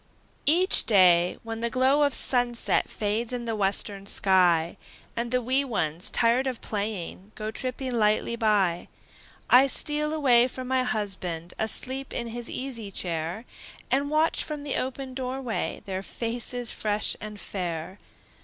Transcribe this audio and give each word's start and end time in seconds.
Each 0.47 0.83
day, 0.87 1.37
when 1.43 1.59
the 1.59 1.69
glow 1.69 2.01
of 2.01 2.15
sunset 2.15 2.89
Fades 2.89 3.31
in 3.31 3.45
the 3.45 3.55
western 3.55 4.07
sky, 4.07 4.77
And 5.15 5.29
the 5.29 5.43
wee 5.43 5.63
ones, 5.63 6.09
tired 6.09 6.47
of 6.47 6.59
playing, 6.59 7.31
Go 7.35 7.51
tripping 7.51 7.91
lightly 7.93 8.35
by, 8.35 8.87
I 9.47 9.67
steal 9.67 10.11
away 10.11 10.47
from 10.47 10.67
my 10.67 10.81
husband, 10.81 11.53
Asleep 11.59 12.13
in 12.13 12.29
his 12.29 12.49
easy 12.49 12.89
chair, 12.89 13.45
And 13.91 14.09
watch 14.09 14.43
from 14.43 14.63
the 14.63 14.75
open 14.75 15.13
door 15.13 15.39
way 15.39 15.83
Their 15.85 16.01
faces 16.01 16.71
fresh 16.71 17.15
and 17.21 17.39
fair. 17.39 17.99